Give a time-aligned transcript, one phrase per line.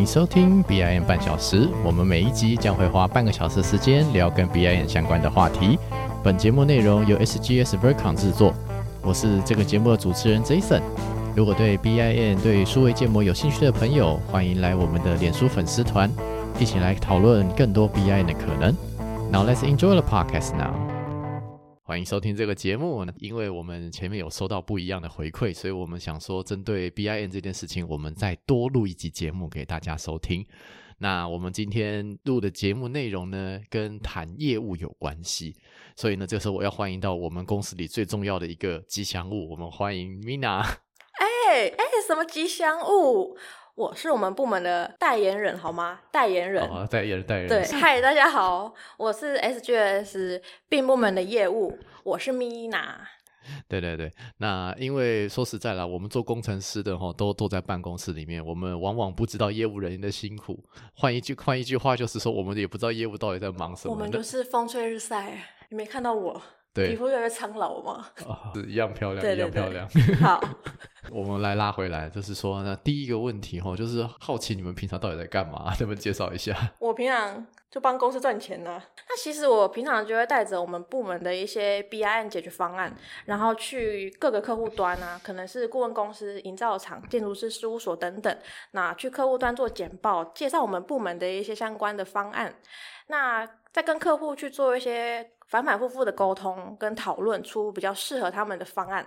[0.00, 1.68] 迎收听 BIN 半小时。
[1.84, 5.78] 我们每一集将会花半个小时时间聊跟 BIN 相关的话题。
[6.24, 8.54] 本节目内容由 SGS Vercon 制作，
[9.02, 10.80] 我是这个节目的主持人 Jason。
[11.36, 16.10] 如果对 BIN 对数位建模有兴趣的朋友，欢迎来我们的脸书粉丝团，
[16.58, 18.74] 一起来讨论更多 BIN 的可能。
[19.30, 20.89] Now let's enjoy the podcast now.
[21.90, 23.04] 欢迎收听这个节目。
[23.18, 30.46] 因为我们前面有收到不一样的回馈，所以我们想说，针对 BIN 这件事情，我们再多录一集节目给大家收听。
[30.98, 35.56] 那我们今天录的节目内容呢，跟谈业务有关系，
[35.96, 40.60] 所以呢，这个时候我要欢迎到我们公司里最重要的一个吉祥物，我们欢迎 Mina。
[40.60, 43.36] 哎哎，什么吉祥物？
[43.76, 46.00] 我是我们部门的代言人，好吗？
[46.10, 47.48] 代言人，代言人，代言人。
[47.48, 52.96] 对，嗨，大家好，我是 SGS 并部门的业务，我是 Mina。
[53.68, 60.62] 对对对，那因为说实在啦，我们做工程师的哈，都坐在办公室里面，我们往往不知道业务人员的辛苦。
[60.94, 63.94] 换一句换一句话，就是说，我们也不知道业务到底在忙什么。
[63.94, 66.40] 我们就是风吹日晒，你没看到我
[66.74, 68.06] 皮肤越来越苍老吗？
[68.54, 69.88] 是一样漂亮，一样漂亮。
[70.20, 70.40] 好，
[71.10, 75.72] 我们来拉回来，就是说，那第一个问题哈，就是好奇你们平常到底在干嘛？
[75.80, 76.56] 能不能介绍一下？
[76.78, 77.46] 我平常。
[77.70, 78.82] 就帮公司赚钱呢。
[79.08, 82.92] 那其实我平常就会带着我们部门的一些 B I N 解决方案，
[83.26, 88.36] 然后去各个客户端啊，可能是顾问公司、营造厂、建筑师事务所等等，
[88.72, 92.52] 那去客户端做简报，介绍我们部门的一些相关的方案。
[93.06, 99.06] 那再跟客户去做一些反反复复的沟通跟讨论，出比较适合他们的方案。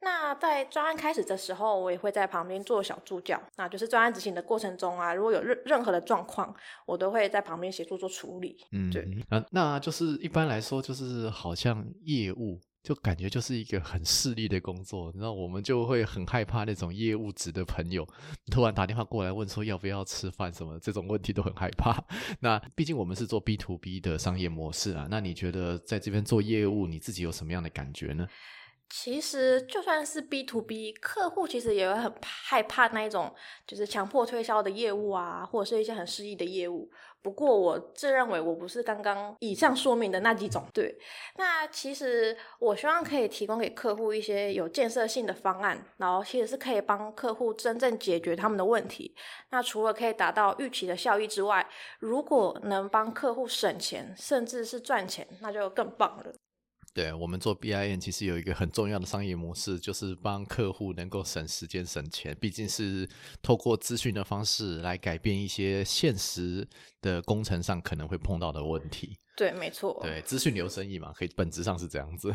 [0.00, 3.40] 那在专案开始的时候，我也会在旁边做小助教。
[3.56, 6.54] 那就是专案执行的过程中啊，如果有任任何的状况，
[6.86, 8.56] 我都会在旁边协助做处理。
[8.70, 9.04] 嗯，对。
[9.28, 15.12] 啊，那就是一般来说，就是好像业务就感觉就是一个很势利的工作。
[15.16, 18.06] 然后我们就会很害怕那种业务职的朋友
[18.50, 22.02] 突然打电话过来问说要不要吃饭什么这种问题都很害怕。
[22.40, 25.06] 那毕竟我们是做 B to B 的商业模式啊。
[25.10, 28.26] 那你觉得在这边做业务，你自己有什么样的感觉呢？
[28.90, 33.30] 其实就算是 B to B 客户，其实也会很害怕那一种
[33.66, 36.90] 就是强迫推销的业务啊，或者是一些很失意的业务。
[37.22, 40.64] 不过我自认为我不是刚刚以上说明的那几种。
[40.72, 40.96] 对，
[41.36, 49.14] 那其实我希望可以提供给客户一些有建设性的方案，然后其实是可以帮客户真正解决他们的问题。
[49.50, 51.68] 那除了可以达到预期的效益之外，
[51.98, 56.32] 如果能帮客户省钱，甚至是赚钱，那就更棒了。
[56.94, 62.36] 对我们做 BIN 其实有一个很重要的商业模式，就是帮客户能够省时间省钱。
[62.40, 63.08] 毕竟是
[63.40, 66.66] 透过资讯的方式来改变一些现实
[67.00, 69.16] 的工程上可能会碰到的问题。
[69.36, 70.00] 对，没错。
[70.02, 72.34] 对，资讯流生意嘛，可以本质上是这样子。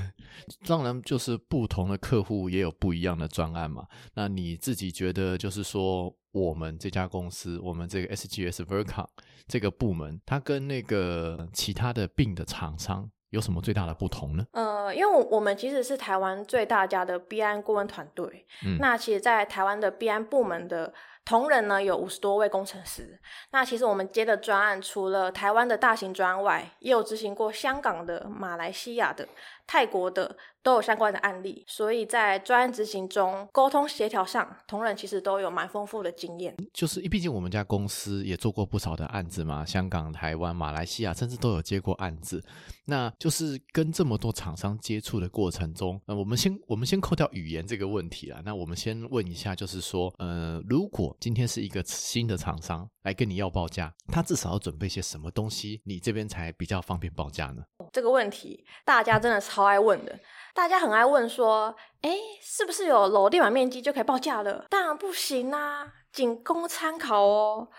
[0.66, 3.86] 当然，就是不同的客户也有不一样的专案嘛。
[4.14, 9.08] 那你自己觉得，就是说我们这家公司，我们这个 SGS Vercon
[9.46, 13.12] 这个部门，它跟那个其他的病的厂商。
[13.34, 14.46] 有什么最大的不同呢？
[14.52, 20.94] 呃，因为我我们其实是台湾最大家的 B I 顾问团队，嗯，那其实，在台湾的 B I 部门的
[21.26, 23.20] 同仁呢，有五十多位工程师。
[23.50, 29.28] 那其实我们接的专案，除了台湾的大型专案外，也有执行过香港的、马来西亚的。
[29.66, 36.56] 泰国的都有相关的案例，所以在专案执行中，沟通协调上，同仁其实都有蛮丰富的经验。
[36.74, 42.44] 就是，毕竟我们家公司也做过不少的案子嘛，香港、台湾、马来西亚，甚至都有接过案子。
[42.86, 48.42] 那就是跟这么多厂商接触的过程中，呃，我们先我们先扣掉语言这个问题了。
[48.44, 57.64] 那我们先问一下，就是说，呃，如果今天是一个新的厂商来跟你要报价，他至少要准备些什么东西，你这边才比较方便报价呢？
[57.94, 60.20] 这个问题大家真的超爱问的，
[60.56, 62.12] 大家很爱问说，哎，
[62.42, 64.66] 是不是有楼地板面积就可以报价了？
[64.70, 67.70] 当然不行啊，仅供参考哦。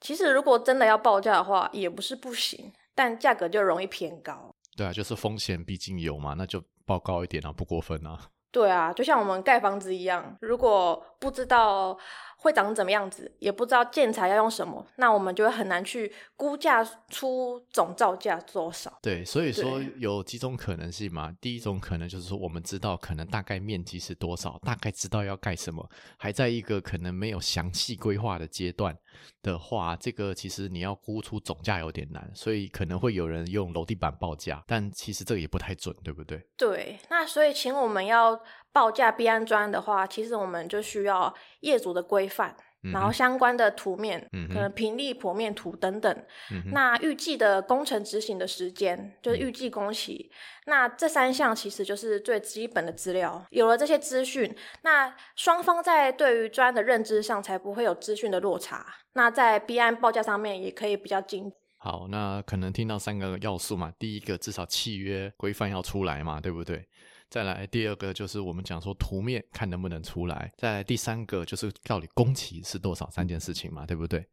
[0.00, 4.52] 其实如果真的要报价的话，也不是不行，但价格就容易偏高。
[4.76, 8.18] 对啊，就是风险毕竟有嘛，那就报高一点啊，不过分啊。
[8.50, 11.96] 对啊，就像我们盖房子一样，如果不知道。
[12.40, 18.98] 会长怎么样子，也不知道建材要用什么，那我们就会很难去估价出总造价多少。
[19.02, 21.30] 对，所以说有几种可能性嘛。
[21.40, 28.96] 第一种可能就是说，我们知道可能大概面积是多少，大概知道要盖什么，还在一个可能没有详细规划的阶段
[29.42, 36.42] 的话，这个其实你要估出总价有点难，所以可能会有人用楼地板报价，但其实这个也不太准，对不对？
[36.56, 38.40] 对，那所以请我们要。
[38.72, 42.54] 报价 B 案专的话，其实我们就需要业主的规范，
[42.92, 46.24] 然后相关的图面，嗯可能平立剖面图等等。
[46.52, 50.30] 嗯那预计的工程执行的时间就是预计工期。
[50.66, 53.44] 那这三项其实就是最基本的资料。
[53.50, 58.86] 有了这些资讯，那双方在对于专案的认知上才不会有资讯的落差。
[59.14, 61.52] 那在 B 案报价上面也可以比较精。
[61.82, 66.86] 好，那可能听到三个要素嘛，第一个至少契约规范要出来嘛，对不对？
[67.30, 74.26] 再来第二个就是我们讲说图面看能不能出来，再来第三个就是到底工期是多少，三件事情嘛，对不对？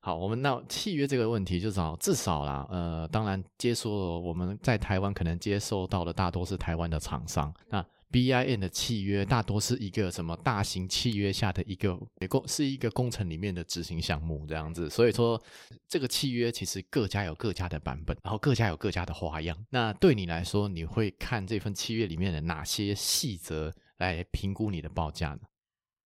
[0.00, 7.82] 好，我们那契约这个问题，就找至少啦，呃，当然接受我们在台湾可能接受到的大多是台湾的厂商，那
[8.14, 15.42] BIN 的契约大多是一个什么大型契约下的一个工，是一个工程里面的执行项目这样子，所以说
[15.88, 19.56] 这个契约其实各家有各家的版本，然后各家有各家的花样。
[19.68, 25.40] 那对你来说，你会看这份契约里面的哪些细则来评估你的报价呢？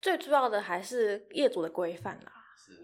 [0.00, 2.32] 最主要的还是业主的规范啦。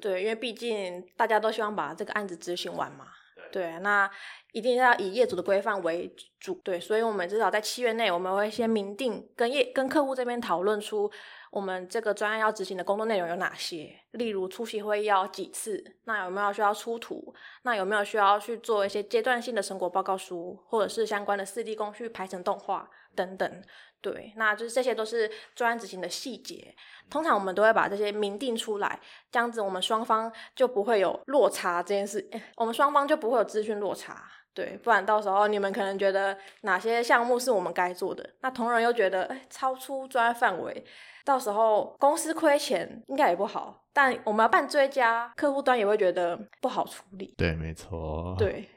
[0.02, 3.06] 对，因为毕竟大家都希望把这个案子执行完嘛。
[3.54, 4.10] 对，那
[4.50, 6.60] 一定要以业主的规范为主。
[6.64, 11.08] 对，所以我们至少在七月内，我们会先明定跟业跟客户这边讨论出
[11.54, 23.62] 我们这个专案要执行的工作内容有哪些，例如出席会议要几次，那有没有需要出图，那有没有需要去做一些阶段性的成果报告书，或者是相关的四 D 工序排成动画等等。
[24.00, 26.74] 对，那就是这些都是专案执行的细节。
[27.08, 29.00] 通常我们都会把这些明定出来，
[29.30, 32.28] 这样子我们双方就不会有落差这件事，
[32.58, 34.28] 我们双方就不会有资讯落差。
[34.54, 40.84] 对，不然到时候你们可能觉得哪些项目是我们该做的，那同仁又觉得哎超出专业范围，
[41.24, 43.82] 到时候公司亏钱应该也不好。
[43.92, 47.34] 但我们要办追加，客户端也会觉得不好处理。
[47.36, 48.34] 对，没错。
[48.38, 48.68] 对。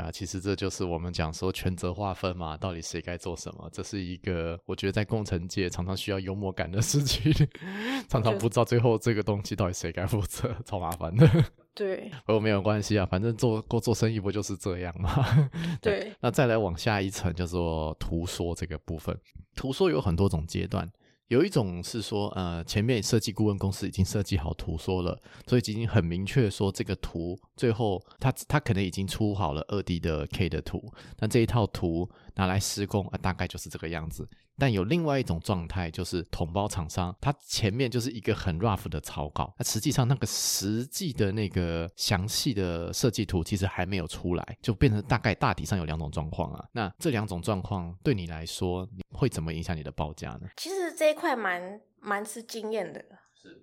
[0.00, 7.32] 对啊，其实这就是我们讲说权责划分嘛，到底谁该做什么，这是一个我觉得在工程界常常需要幽默感的 事情，
[8.08, 11.28] 常常不知道最后这个东西到底谁该负责，超麻烦的。
[11.74, 15.12] 对，不过没有关系啊，反正做过做生意不就是这样嘛？
[15.80, 16.12] 对。
[16.20, 19.16] 那再来往下一层叫做图说这个部分，
[19.54, 20.88] 图说有很多种阶段。
[21.30, 25.16] 有一种是说，呃，前面设计顾问公司已经设计好图说了，
[25.46, 34.28] 所以已经很明确说这个图最后他他可能已经出好了二 D 的 K 的图，那这一套图拿来施工啊，大概就是这个样子。
[34.60, 46.64] 但有另外一种状态，就是统包厂商，它前面就是一个很 rough 的草稿，那实际上那个实际的那个详细的设计图其实还没有出来，就变成大概大体上有两种状况啊。
[46.72, 50.48] 那这两种状况对你来说，会怎么影响你的报价呢？
[50.58, 53.02] 其实这一块蛮蛮吃经验的。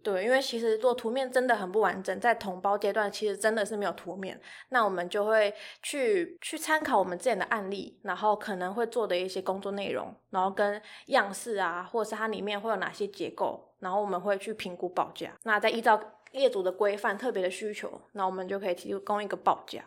[0.03, 4.39] 对，因为其实做图面真的很不完整，在同包阶段其实真的是没有图面，
[4.69, 5.53] 那我们就会
[5.83, 16.01] 去去参考我们之前的案例，然后可能会做的一些工作内容，然后跟样式啊，或者是它里面会有哪些结构，然后我们会去评估报价，那再依照
[16.31, 19.83] 业主的规范、特别的需求，那我们就可以提供一个报价。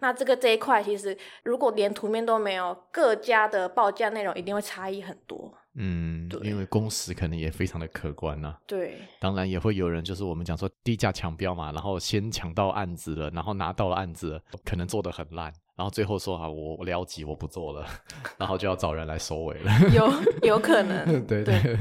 [0.00, 5.52] 那这个这一块其实如果连图面都没有，各家的报价内容一定会差异很多。
[5.74, 8.56] 嗯，因为工时可能也非常的可观呐。
[8.66, 17.86] 对，当然也会有人就是我们讲说低价抢标嘛，然后先抢到案子了，然后拿到了案子，可能做的很烂，然后最后说啊我我了解我不做了，
[18.38, 19.72] 然后就要找人来收尾了。
[19.94, 20.12] 有
[20.48, 21.78] 有可能， 对对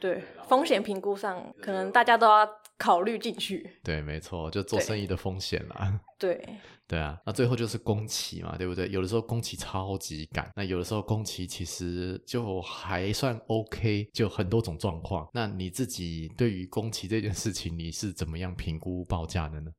[0.00, 2.48] 对，风险评估上可能大家都要
[2.78, 3.78] 考虑进去。
[3.82, 6.00] 对，没错，就做生意的风险啦。
[6.18, 6.42] 对。
[6.86, 8.88] 对啊，那最后就是工期嘛，对不对？
[8.88, 15.28] 有的时候工期超级赶，那有的时候工期其实就还算 OK，就很多种状况。
[15.32, 19.70] 那你自己对于工期这件事情，你是怎么样评估报价的呢？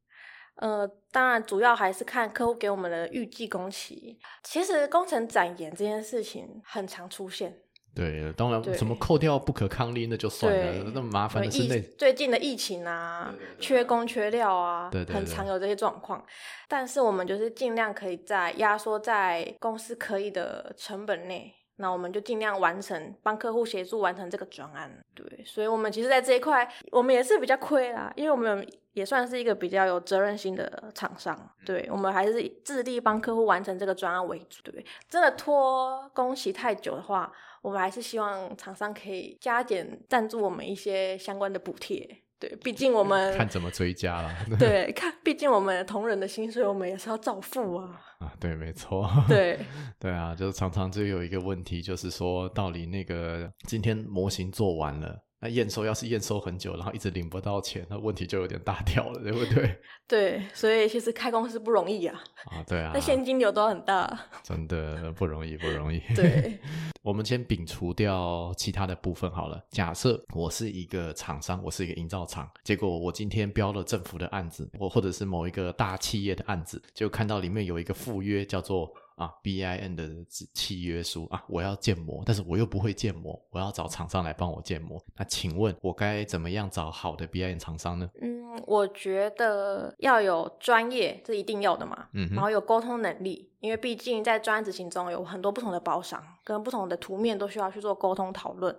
[0.62, 4.18] 呃，当然主要还是看客户给我们的预计工期。
[4.44, 7.58] 其实工程展延这件事情很常出现。
[7.94, 16.26] 对，当然，什么扣掉不可抗力那就算了，那么麻烦的是那最近的疫情啊，缺工缺料啊，很常有这些状况。
[16.70, 24.90] 但是我们就是尽量可以在压缩在公司可以的成本内，那我们就尽量完成，帮客户协助完成这个专案。
[25.14, 31.38] 对，所以我们其实，在这一块，我们也是比较亏啦，因为我们也算是一个比较有责任心的厂商。
[31.66, 34.62] 对，我们还是致力帮客户完成这个专案为主。
[34.64, 37.30] 对，真的拖工期太久的话。
[37.62, 44.36] 我们还是希望厂商可以加减赞助我们一些相关的补贴，对，毕竟我们看怎么追加了。
[44.58, 48.02] 对， 看，毕竟我们同仁的薪水，我们也是要照付啊。
[48.18, 49.08] 啊，对，没错。
[49.30, 49.60] 对，
[50.00, 55.16] 对啊，就是常常就有一个问题，就是说，到底那个今天模型做完了。
[55.42, 59.76] 那验收要是验收很久，然后一直领不到钱，那问题就有点大条了，对不对？
[60.08, 62.22] 对，所以其实开公司不容易啊。
[62.46, 64.20] 啊，对啊，那现金流都很大。
[64.44, 66.00] 真的不容易，不容易。
[66.16, 66.60] 对，
[67.02, 69.60] 我们先摒除掉其他的部分好了。
[69.72, 78.94] 假设我是一个厂商，我是一个营造厂，结果我今天标了政府的案子，我或者是某一个大企业的案子，就看到里面有一个附约叫做。
[79.16, 80.10] 啊，B I N 的
[80.54, 85.00] 契约书啊，我要建模，但是我又不会建模，我要找厂商来帮我建模。
[85.16, 88.10] 那请问，我该怎么样找好的 B I N 厂商呢？
[88.22, 92.08] 嗯，我觉得要有专业，这一定要的嘛。
[92.14, 98.76] 嗯，然后有沟通能力，因为毕竟在专案执行中有很多不同的包商跟不同的图面都需要去做沟通讨论。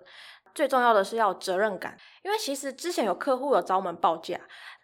[0.53, 4.39] 最重要的是要有责任感，因为其实之前有客户有找我们报价，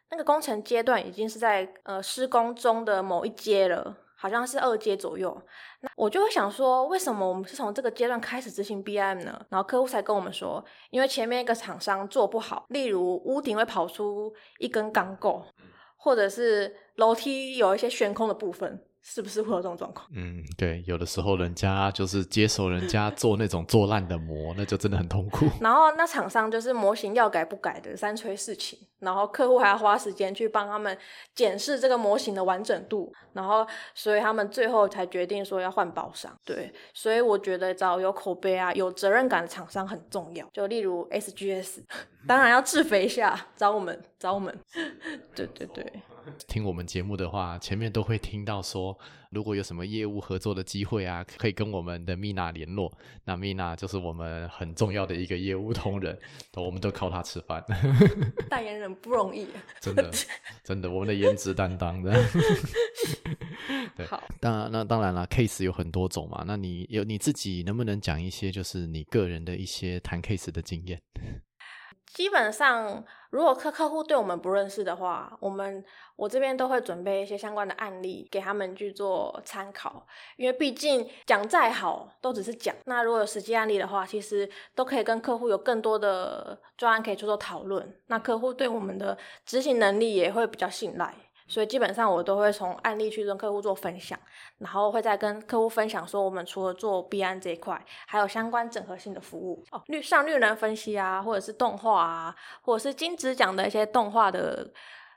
[0.10, 3.96] 那个工程阶段已经是在呃施工中的某一阶了。
[4.22, 5.42] 好像是二阶左右，
[5.80, 9.46] 那我就会想说，为什么我们是从这个阶段开始执行 BIM 呢？
[9.48, 15.46] 然后客户才跟我们说，因为前面一个厂商做不好，例如屋顶会跑出一根钢构，
[15.96, 18.84] 或者是楼梯有一些悬空的部分。
[19.02, 20.08] 是不是会有这种状况？
[20.14, 25.48] 嗯，对，有的时候人家就是接手人家做那种做烂的模，那就真的很痛苦。
[25.62, 30.96] 然后那厂商就是模型要改不改的三催四请，然后客户还要花时间去帮他们
[31.34, 33.66] 检视这个模型的完整度，然后
[33.96, 36.32] 所以他们最后才决定说要换包商。
[36.46, 40.46] 对，所以我觉得找有口碑啊、有责任感的厂商很重要。
[40.54, 41.80] 就例如 SGS，
[42.28, 44.56] 当然要自肥一下，找我们，找我们。
[45.34, 46.02] 对 对对。
[46.48, 48.98] 听我们节目的话，前面都会听到说，
[49.30, 52.92] 如果有什么业务合作的机会啊，可以跟我们的米娜联络。
[53.26, 56.18] 那米娜就是我们很重要的一个业务同仁，
[56.56, 57.64] 我们都靠她吃饭。
[58.50, 59.48] 代言人不容易，
[59.80, 60.12] 真的，
[60.64, 62.12] 真的，我们的颜值担当的。
[63.96, 66.44] 对，好，当然，那当然了，case 有很多种嘛。
[66.48, 71.00] 那你有你自己能不能讲一些，就是你个人的一些谈 case 的经验？
[72.20, 75.82] 基本上，如果客客户对我们不认识的话，我们
[76.18, 80.06] 我这边都会准备一些相关的案例给他们去做参考。
[80.36, 82.76] 因为毕竟讲再好，都只是讲。
[82.84, 87.98] 那如果有实际案例的话，其实都可以跟客户有更多的专案可以做做讨论。
[88.08, 91.16] 那客户对我们的执行能力也会比较信赖。
[91.50, 94.18] 所以基本上我都会从案例去跟客户做分享，
[94.60, 104.72] 然后会再跟客户分享说，我们除了做 B 安这一块，还有相关整合性的服务哦，绿像绿能分析啊，或者是动画啊，或者是金子讲的一些动画的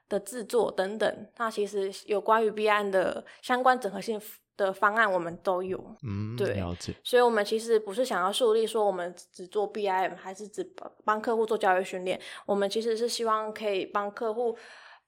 [0.09, 1.27] 的制作等等。
[1.37, 4.21] 那其实有关于 B 安的相关整合性
[4.57, 5.79] 的方案，我们都有。
[6.03, 6.95] 嗯，对，了解。
[7.05, 10.67] 所以我们其实不是想要树立说我们只做 B I M，还是只
[11.05, 12.19] 帮客户做教育训练。
[12.47, 14.57] 我们其实是希望可以帮客户。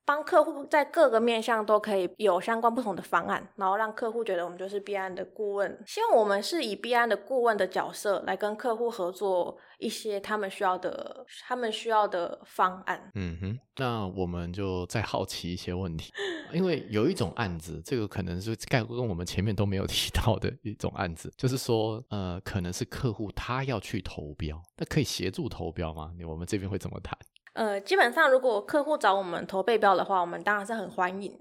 [0.07, 5.83] 帮客户在各个面向都可以有相关不同的方案，然后让客户觉得我们就是 B 案的顾问。
[5.87, 13.11] 希望我们是以 B 案的顾问的角色来跟客户合作一些他们需要的、他们需要的方案。
[13.15, 16.13] 嗯哼，那我们就再好奇一些问题，
[16.53, 26.13] 因为有一种案子，这个可能是概括跟我们前面都没有 提到的一种案子，就是说，呃，可能是客户他要去投标，那可以协助投标吗？
[26.29, 27.19] 我们这边会怎么谈？
[27.55, 31.33] 呃，基本上如果客户找我们投备标的话，我们当然是很欢迎。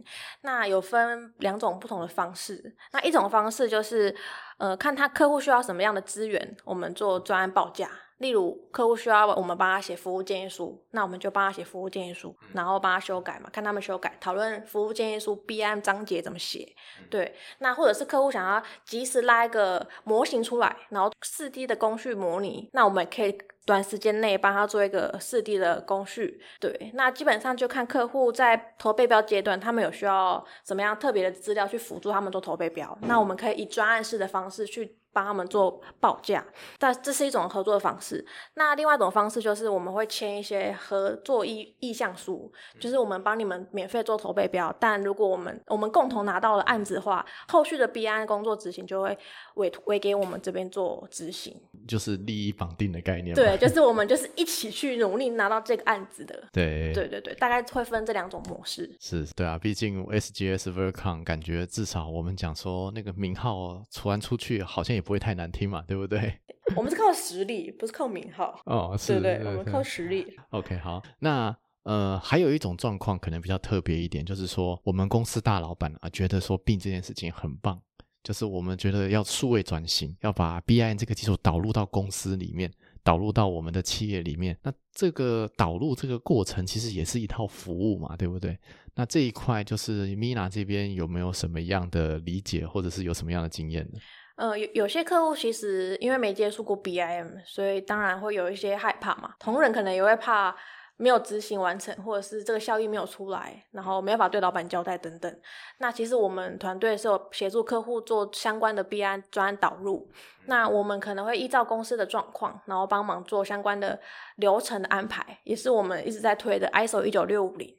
[0.41, 4.15] 那有分两种不同的方式，那一种方式就是，
[4.57, 7.89] 呃，看他客户需要什么样的资源，我们做专案报价。
[8.23, 16.73] 例如，客户需要我们帮他写服务建议书，那我们就帮他写服务建议书，然后帮他修改嘛，看他们修改，讨论服务建议书 B M 章节怎么写。
[17.09, 26.41] 对，那或者是客户想要及时拉一个模型出来，然后四 D 的工序模拟，那我们可以短时间内帮他做一个四 D 的工序。
[26.61, 34.97] 对，那基本上就看客户在投备标阶段，他们有需要什么样特别的资料去辅助他们做投备标，那我们可以以专案式的方式去。
[35.13, 36.43] 帮他们做报价，
[36.79, 38.25] 但这是一种合作的方式。
[38.55, 49.15] 那另外一种方式就是我们会签一些合作意意向书，就是我们帮你们免费做投备标，但如果我们我们共同拿到了案子的话，后续的 B 案工作执行就会
[49.55, 51.55] 委委给我们这边做执行，
[51.87, 53.35] 就是利益绑定的概念。
[53.35, 56.43] 对，就是我们就是一起去努力拿到这个案子的。
[56.51, 58.97] 对，对对对，大概会分这两种模式。
[58.99, 65.02] 是，对啊，毕竟 SGS v e r c o n 感觉至少我们讲说那个名号传出去，好像也。
[65.03, 66.39] 不会太难听嘛，对不对？
[66.75, 70.25] 我们是靠实力，不是靠名号哦，是对，我们靠实力。
[70.49, 77.79] OK，好，那呃，还有一种状况可能比较特别一点，就是说我们公司大老板啊，觉得说病这件事情很棒，
[78.23, 82.71] 就是我们觉得要数位转型，要把 BIN 这个技术导入到公司里面，
[83.03, 84.57] 导入到我们的企业里面。
[84.63, 88.57] 那这个导入这个过程其实也是一套服务嘛，对不对？
[88.95, 93.99] 那这一块就是 Mina 这边有没有什么样的理解，或者是有什么样的经验呢？
[94.35, 99.35] 呃，有有些客户其实因为没接触过 BIM，所以当然会有一些害怕嘛。
[99.39, 100.55] 同仁可能也会怕
[100.97, 105.39] 没有执行完成，或者是这个效益没有出来，然后没办法对老板交代等等。
[105.77, 110.09] 那其实我们团队是有协助客户做相关的 BIM 专案导入。
[110.45, 113.99] 那我们可能会依照公司的状况，然后帮忙做相关的
[114.37, 117.71] 流程的安排，也是我们一直在推的 ISO 一九六五零。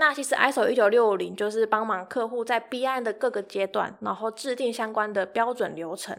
[0.00, 6.16] 那其实 ISO 一九六五零就是帮忙客户在 B 案的各个阶段，然后制定相关的标准流程，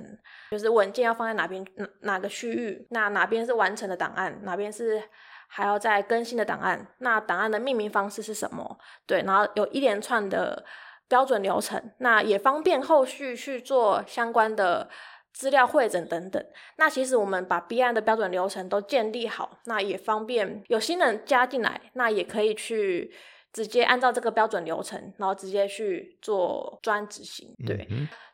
[0.52, 5.02] 就是文件要放在哪边哪哪个区域，那哪边是完成的档案，哪边是
[5.48, 8.78] 还要再更新的档案，那档案的命名方式是什么？
[9.08, 10.66] 对，然后有一连串的
[11.08, 14.90] 标准流程，那也方便后续去做相关的
[15.32, 16.46] 资料会诊等等。
[16.76, 23.14] 那其实我们把 B 案的标准流程都建立好，那也方便有新人加进来，那也可以去。
[23.52, 27.54] 直接按照这个标准流程，然后直接去做专执行。
[27.66, 27.88] 对，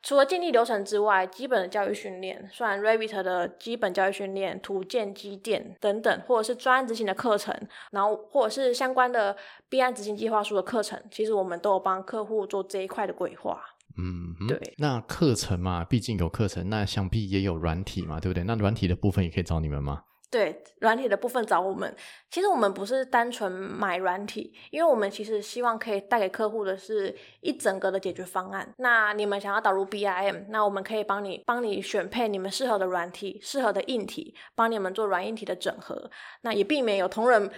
[0.03, 7.55] 除了建立流程之外，基本的教育训练，虽然 Revit 的基本教育训练、图鉴、机电等等，或者是专执行的课程，
[7.91, 9.35] 然后或者是相关的
[9.69, 13.61] B 案执行计划书的课程，其实我们都有帮客户做这一块的规划。
[13.97, 14.59] 嗯，对。
[14.77, 18.43] 那课程嘛，毕竟有课程，那想必也有软体嘛，对不对？
[18.43, 20.03] 那软体的部分也可以找你们吗？
[20.35, 21.95] 对软体的部分找我们，
[22.29, 28.67] 其实我们不是单纯买软体，因为我们其实希望可以带给客户的是一整个的解决方案。
[28.79, 36.11] 那你们想要导入 BIM，那我们可以帮你帮你选配你们适合的软体、适合的硬体，帮你们做软硬体的整合。
[36.41, 37.49] 那也避免有同仁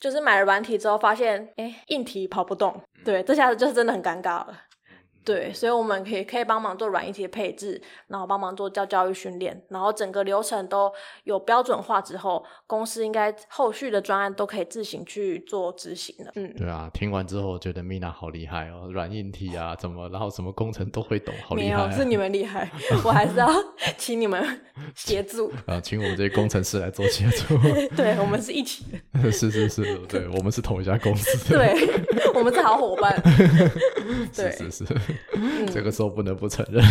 [0.00, 4.62] 就是买了软体之后发现，哎，硬体跑不动，对，这下子就是真的很尴尬了。
[5.24, 10.92] 对，所以我们可以可以帮忙做软硬体的配置，然后帮忙做教教育训练，然后整个流程都
[11.24, 16.30] 有标准化之后，公司应该后续的专案都可以自行去做执行了。
[16.34, 21.86] 嗯，对啊，听完之后觉得 Mina 好厉害哦，软硬体啊，怎么然后什么工程都会懂，好厉害。
[21.86, 22.70] 没有，是你们厉害，
[23.04, 23.48] 我还是要
[23.96, 24.60] 请你们
[24.94, 27.56] 协助啊，请我们这些工程师来做协助。
[27.96, 29.32] 对，我们是一起的。
[29.32, 31.52] 是是是，对，我们是同一家公司。
[31.52, 31.74] 对，
[32.34, 33.14] 我们是好伙伴。
[34.32, 34.84] 是是是。
[35.72, 36.82] 这个时候不能不承认。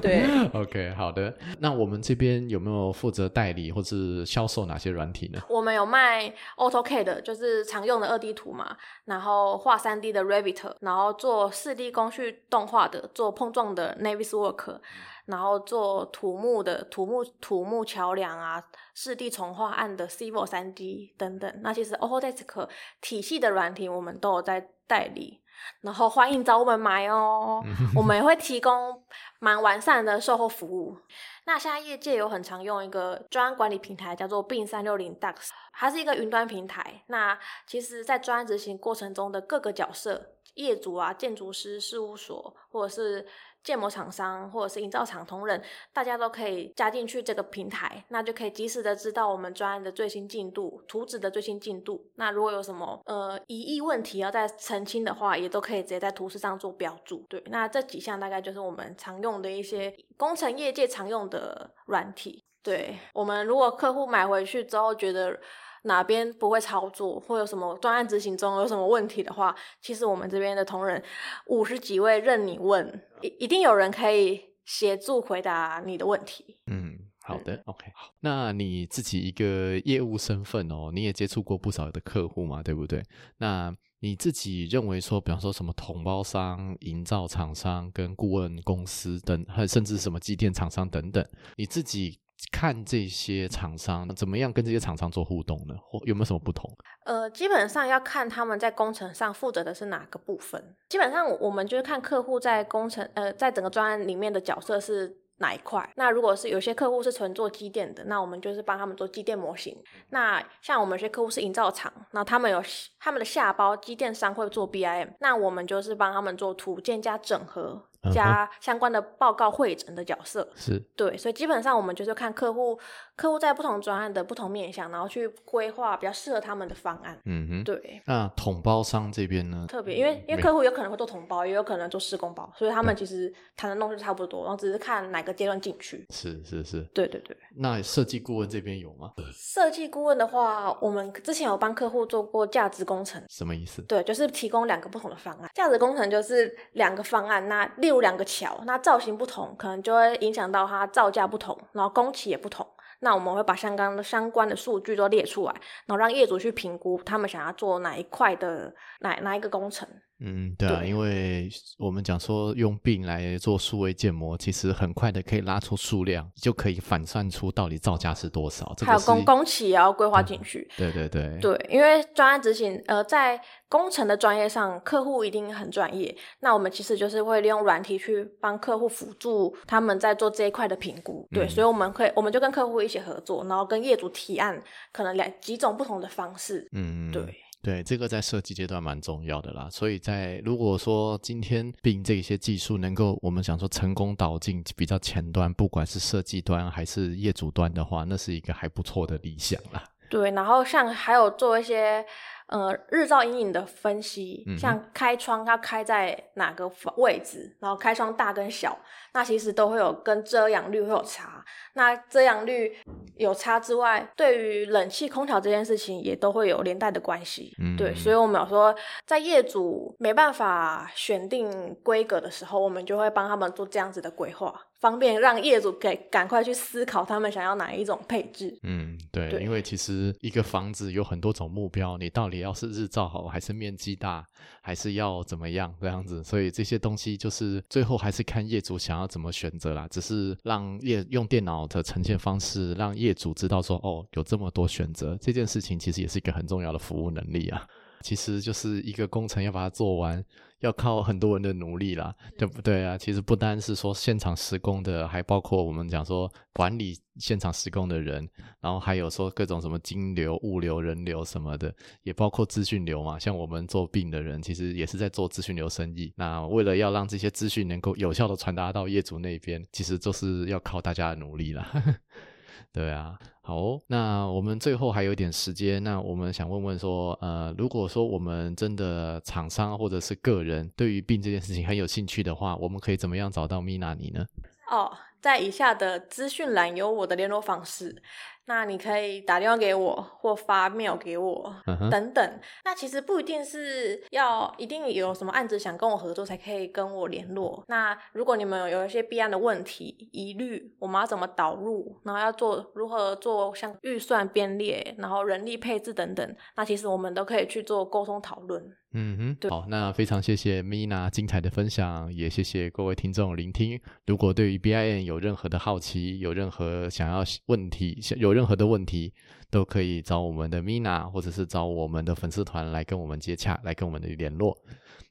[0.00, 1.36] 对，OK，好的。
[1.58, 5.42] 那我们这边有没有负责代理或是销售哪些软体呢？
[5.48, 8.76] 我们有卖 AutoCAD，就是常用的二 D 图嘛，
[9.06, 14.78] 然后画三 D 的 Revit，然后做四 D 工序动画的，做碰撞的 Naviswork，
[15.26, 18.62] 然后做土木的土木土木桥梁啊，
[18.94, 21.52] 四 D 重画案的 Civil 三 D 等等。
[21.60, 22.68] 那其实 Autodesk
[23.00, 25.40] 体系的软体，我们都有在代理。
[25.80, 27.62] 然后欢迎找我们买哦，
[27.94, 29.02] 我们也会提供
[29.38, 30.96] 蛮完善的售后服务。
[31.44, 37.02] 那现在业界有很常用一个专案管理平台，叫做 Bin 三六零 DAX，它是一个云端平台。
[37.06, 43.26] 那其实，在专案执行过程中的各个角色，业主啊、建筑师事务所，或者是
[43.68, 52.10] 建模厂商或者是营造厂同仁，大家都可以加进去这个平台，那就可以及时的知道我们专案的最新进度、图纸的最新进度。
[52.14, 57.26] 那如果有什么呃疑义问题要再澄清的话，也都可以直接在图示上做标注。
[57.28, 62.42] 对，那这几项大概就是我们常用的一些工程业界常用的软体。
[62.62, 65.38] 对我们如果客户买回去之后觉得。
[65.84, 71.02] 哪边不会操作，或有什么专案执行中有什么问题的话，其实我们这边的同仁
[71.46, 76.58] 五十几位任你问，一一定有人可以协助回答你的问题。
[76.66, 78.12] 嗯，好的，OK，好。
[78.20, 83.02] 那你自己一个业务身份哦，你也接触过不少的客户嘛，对不对？
[83.38, 91.24] 那你自己认为说，比方说什么同包商、营造厂商跟顾问公司等，还甚至什么机电厂商等等，
[91.56, 92.18] 你自己。
[92.52, 95.74] 看这些厂商怎么样跟这些厂商做互动呢？
[95.82, 96.70] 或有没有什么不同？
[97.04, 100.76] 呃，基本上要看他们在工程上负责的是哪个部分。
[100.88, 105.88] 基本上我们就是看客户在工程呃，在整个专案里面的角色是哪一块。
[105.96, 109.76] 那如果是有些客户是纯做机电的，那我们就是帮他们做机电模型。
[110.10, 112.62] 那像我们有些客户是营造厂，那他们有
[113.00, 117.88] 他们的下包机电商会做 BIM，那我们就是帮他们做图鉴加整合。
[118.10, 122.78] 加相关的报告会诊的角色是对，所以基本上我们就是看客户，
[123.16, 127.18] 客户在不同专案的不同面向，然后去规划比较适合他们的方案。
[127.24, 128.02] 嗯哼，对。
[128.06, 129.66] 那统包商这边呢？
[129.68, 136.06] 特别，因为因为客户有可能会做统包，也有可能做施工包，所以他们其实谈的弄是差不多，然后只是看哪个阶段进去。
[136.10, 137.36] 是是是，对对对。
[137.56, 139.12] 那设计顾问这边有吗？
[139.32, 143.22] 设计顾问的话，我们之前有帮客户做过价值工程。
[143.28, 143.82] 什么意思？
[143.82, 145.50] 对，就是提供两个不同的方案。
[145.54, 152.66] 价值工程就是两个方案，那例如两个桥，那造型不同，可能就会影响到它造价不同，然后工期也不同。
[153.00, 155.52] 那我们会把相关的相关的数据都列出来，
[155.86, 159.88] 然后让业主去评估他们想要做哪一块的哪哪一个工程。
[160.20, 168.74] 嗯，对啊，对因为我们讲说用病来做数位建模，其实很快的可以拉出数量，就可以反算出到底造价是多少。
[168.76, 170.68] 这个是还有工工期也要规划进去。
[170.76, 176.14] 对对对，对，因为专案执行，呃，在工程的专业上，客户一定很专业。
[176.40, 181.28] 那我们其实就是会利用软体去帮客户辅助他们在做这一块的评估。
[181.30, 184.60] 对，嗯所以我们可以，我们就跟客户一起合作，然后跟业主提案，
[184.92, 186.68] 可能两几种不同的方式。
[186.72, 187.22] 嗯，对。
[187.68, 189.68] 对，这个在设计阶段蛮重要的啦。
[189.70, 199.84] 所以在如果说今天并这些技术能够我们想说成功导进比较前端，不管是设计端还是业主端的话，那是一个还不错的理想啦。
[200.08, 202.02] 对，然后像还有做一些
[202.48, 208.76] 呃日照阴影的分析，像开窗它开在哪个位置，然后开窗大跟小，
[209.12, 211.44] 那其实都会有跟遮阳率会有差。
[211.74, 212.76] 那遮阳率
[213.16, 217.54] 有差之外，对于冷气、空调这件事情也都会有连带的关系。
[217.60, 218.74] 嗯对，所以我们有说，
[219.06, 228.56] 在业主没办法选定规格的时候，我们就会帮他们做这样子的规划，方便让业主给赶快去思考他们想要哪一种配置。
[228.62, 234.24] 嗯，对，对因为其实一个房子有很多种目标，你到底要是日照好，还是面积大，
[234.62, 239.88] 还是要怎么样这样子，所以这些东西就是最后还是看业主想要怎么选择啦。
[239.90, 247.66] 只是让业用电脑的呈现方式，让业主知道说，哦，有这么多选择，这件事情其实也是一个很重要的服务能力啊。
[248.02, 250.24] 其实就是一个工程要把它做完，
[250.60, 252.98] 要靠很多人的努力啦，对不对啊？
[252.98, 258.28] 其实不单是说现场施工的，还包括我们讲说管理现场施工的人，
[258.60, 263.18] 然后还有说各种什么金流、物流、人流什么的，也包括资讯流嘛。
[263.18, 266.12] 像我们做病的人，其实也是在做资讯流生意。
[266.16, 271.70] 那为了要让这些资讯能够有效的传达到业主那边，其实就是要靠大家的努力啦。
[272.72, 273.16] 对啊，
[273.48, 284.22] 好、那我们最后还有一点时间，那我们想问问说，呃，如果说我们真的厂商或者是个人对于病这件事情很有兴趣的话，我们可以怎么样找到米娜你呢？
[284.70, 288.02] 哦，在以下的资讯栏有我的联络方式，
[288.48, 291.54] 那你可以打电话给我或发 mail 给我。
[291.66, 297.62] 嗯，等等，那其实不一定是要一定有什么案子想跟我合作才可以跟我联络。
[297.68, 308.74] 那如果你们有一些弊案的问题、疑虑，我们要怎么导入，然后要做如何做像预算编列，然后人力配置等等，那其实我们都可以去做沟通讨论。
[308.94, 313.78] 嗯哼，对好，那非常谢谢 Mina 精彩的分享，也谢谢各位听众聆听。
[314.06, 319.12] 如果对于 BIN 有任何的好奇，有任何想要问题，想有任何的问题，
[319.50, 324.56] 都可以找我们的 Mina，或者是找我们的粉丝团来跟我们接洽，来跟我们的联络。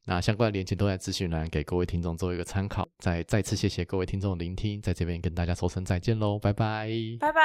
[0.06, 2.88] 那相关的链接都在资讯栏，给各位听众做一个参考。
[3.00, 6.90] 再再次谢谢各位听众的聆听，在这边跟大家说声再见喽，拜拜。
[7.20, 7.42] 拜拜。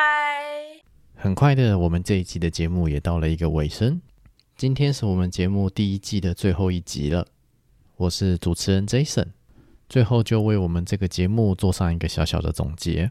[1.16, 4.00] 很快的，我们这一集的节目也到了一个尾声。
[4.56, 7.26] 今天是我们节目第一季的最后一集了。
[7.96, 9.26] 我是主持人 Jason，
[9.88, 13.10] 最后就为我们这个节目做上一个小小的总结。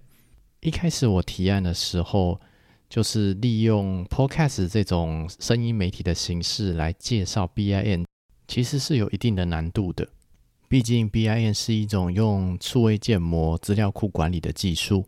[0.62, 2.40] 一开始我提案的时候，
[2.92, 8.04] 就是利用 Podcast 这种声音媒体的形式来介绍 BIN，
[8.50, 10.06] 其实是有一定的难度的。
[10.68, 15.06] 毕竟 BIN 是一种用数位建模、资料库管理的技术，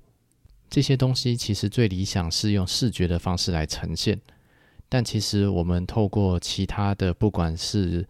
[0.70, 4.18] 这些东西其实最理想是用视觉的方式来呈现，
[4.88, 8.08] 但其实我们透过其他的，不管是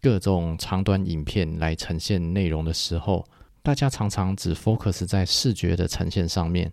[0.00, 3.26] 各种长短影片来呈现内容的时候，
[3.60, 6.72] 大家常常只 focus 在视觉的呈现上面，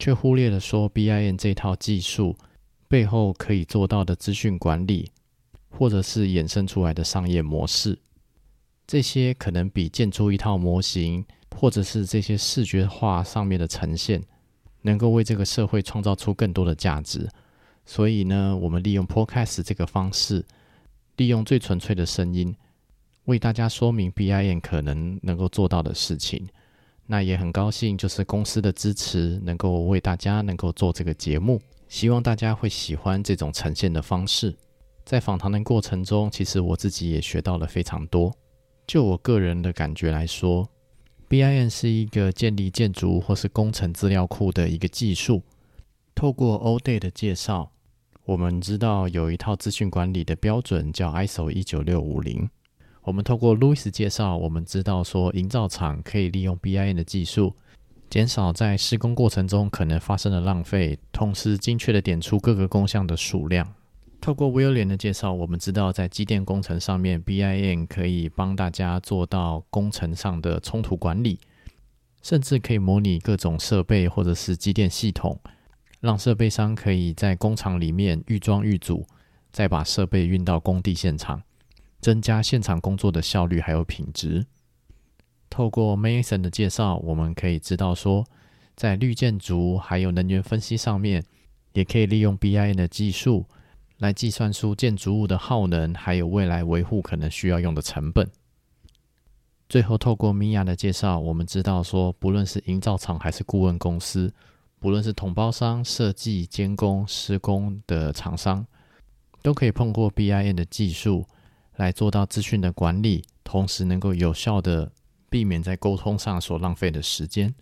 [0.00, 2.34] 却忽略了说 BIN 这套技术
[2.88, 5.12] 背后可以做到的资讯管理，
[5.68, 7.98] 或者是衍生出来的商业模式，
[8.86, 14.22] 这些可能比建出一套模型，或者是这些视觉化上面的呈现。
[14.82, 17.28] 能够为这个社会创造出更多的价值。
[17.84, 20.42] 所以呢，我们利用 Podcast 这个方式，
[21.16, 22.56] 利用最纯粹的声音，
[23.26, 26.48] 为大家说明 BIN 可能能够做到的事情。
[27.12, 31.60] 那也很高兴，就是公司的支持，能够为大家能够做这个节目。
[31.88, 34.54] 希望大家会喜欢这种呈现的方式。
[35.04, 38.32] 在访谈的过程中，其实我自己也学到了非常多。
[38.86, 40.68] 就我个人的感觉来说
[41.28, 45.42] ，BIN 是一个建立建筑或是工程资料库的一个技术。
[46.14, 47.72] 透过 Oday 的介绍，
[48.24, 52.48] 我们知道有一套资讯管理的标准叫 ISO 一九六五零。
[53.10, 57.52] 我们透过 Louis 介绍，我们知道说营造厂可以利用 BIN 的技术，
[58.08, 63.74] 减少在施工过程中可能发生的浪费，同时精确的点出各个工项的数量。
[64.20, 71.40] 透过 William 的介绍，我们知道在机电工程上面，BIN 可以帮大家做到工程上的冲突管理，
[72.22, 75.36] 甚至可以模拟各种设备或者是机电系统，
[75.98, 79.04] 让设备商可以在工厂里面预装预组，
[79.50, 81.42] 再把设备运到工地现场。
[82.00, 84.46] 增加现场工作的效率还有品质。
[85.48, 88.24] 透过 Mason 的介绍，我们可以知道说，
[88.76, 91.24] 在绿建筑还有能源分析上面，
[91.72, 93.46] 也可以利用 B I N 的技术
[93.98, 98.30] 来计算出建筑物的耗能，还有未来维护可能需要用的成本。
[99.68, 104.32] 最后，透过米娅的介绍，我们知道说，不论是营造厂还是顾问公司，
[104.78, 108.66] 不论是统包商、设计、监工、施工的厂商，
[109.42, 111.26] 都可以通过 B I N 的技术
[111.80, 114.92] 来做到资讯的管理，同时能够有效的。
[115.32, 117.54] 避免在沟通上所浪费的时间，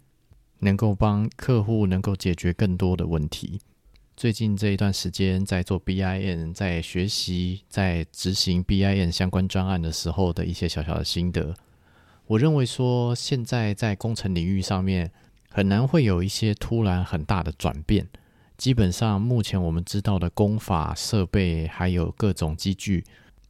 [0.60, 3.60] 能够帮客户能够解决更多的问题。
[4.16, 11.54] 最近这一段时间在做 BIN，在学习在执行 BIN 相关专案的时候的一些小小的心得。
[12.26, 15.12] 我认为说，现在在工程领域上面
[15.50, 18.08] 很难会有一些突然很大的转变。
[18.56, 23.04] 基本上，目前我们知道的工法、设备，还有各种机具，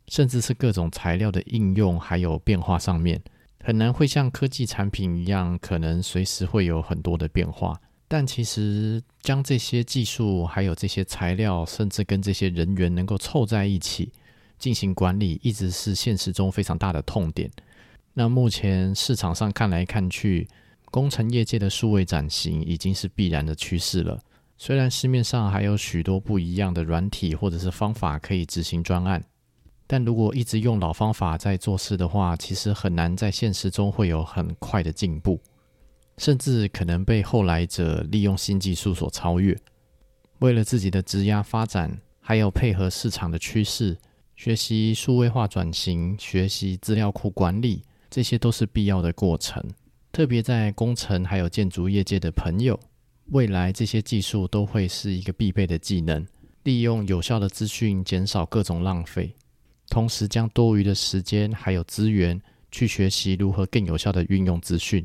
[0.09, 3.21] 甚至是各种材料的应用，还有变化上面。
[3.63, 7.79] 很难会像科技产品一样，可能随时会有很多的变化。
[8.07, 14.11] 但其实将这些技术、还有这些材料，甚至跟这些人员能够凑在一起
[14.59, 17.51] 进行管理，一直是现实中非常大的痛点。
[18.15, 20.49] 那目前市场上看来看去，
[20.87, 24.19] 工程业界的数位转型已经是必然的趋势了。
[24.57, 29.23] 虽然市面上还有许多不一样的软体或者是方法可以执行专案。
[29.91, 35.41] 但如果一直用老方法在做事的话，其实很难在现实中会有很快的进步，
[36.19, 39.57] 甚至可能被后来者利用新技术所超越。
[40.41, 43.97] 为了自己的职涯发展，还有配合市场的趋势，
[44.37, 49.65] 学习数位化转型、学习资料库管理，这些都是必要的过程。
[50.13, 52.79] 特别在工程还有建筑业界的朋友，
[53.31, 56.27] 未来这些技术都会是一个必备的技能。
[56.65, 59.35] 利用有效的资讯，减少各种浪费。
[59.91, 65.05] 同时，将多余的时间还有资源去学习如何更有效的运用资讯，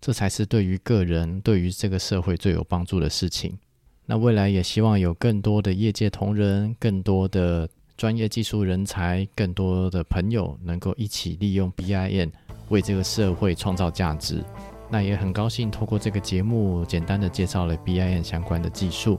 [0.00, 3.56] 这才是对于个人、对于这个社会最有帮助的事情。
[4.06, 12.30] 那未来也希望有更多的业界同仁、更多的专业技术人才、更多的朋友能够一起利用 BIN
[12.68, 14.42] 为这个社会创造价值。
[14.88, 19.18] 那也很高兴透过这个节目，简单的介绍了 BIN 相关的技术。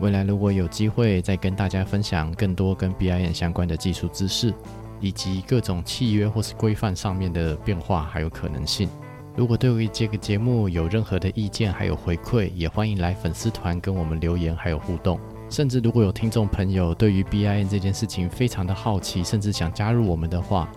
[0.00, 4.52] 未来如果有机会再跟大家分享更多跟 B I N 相关的技术知识，
[5.00, 8.88] 以及各种契约或是规范上面的变化还有可能性。
[9.34, 15.18] 如果对于这个节目有任何的意见还有回馈，也欢迎来粉丝团跟我们留言还有互动。
[15.48, 20.70] 甚至如果有听众朋友对于 B I N 这件事情非常的好奇，甚至想加入我们的话，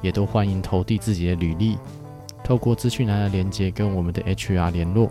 [0.00, 1.78] 也都欢迎投递自己的履历，
[2.44, 5.10] 透过资讯栏的连接跟我们的 HR 联络。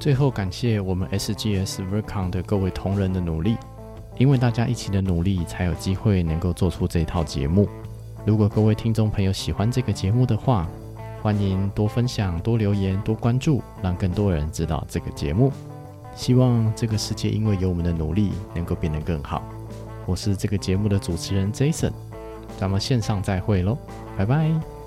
[0.00, 3.58] 最后，感谢我们 SGS Vercon 的各位同仁的努力，
[4.16, 7.68] 因为大家一起的努力，才有机会能够做出这套节目。
[8.24, 10.66] 如果各位听众朋友喜欢这个节目的话，
[11.20, 15.52] 欢迎多分享、多留言、多关注，让更多人知道这个节目。
[16.16, 19.42] 希望这个世界因为有我们的努力，能够变得更好。
[20.06, 21.92] 我是这个节目的主持人 Jason，
[22.58, 23.76] 咱们线上再会喽，
[24.16, 24.79] 拜拜。